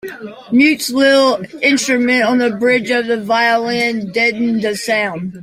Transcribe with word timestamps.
Mutes 0.51 0.89
little 0.89 1.45
instruments 1.61 2.25
on 2.25 2.39
the 2.39 2.49
bridge 2.55 2.89
of 2.89 3.05
the 3.05 3.21
violin, 3.23 4.11
deadening 4.11 4.59
the 4.59 4.75
sound. 4.75 5.37